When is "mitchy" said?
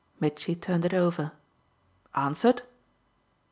0.19-0.55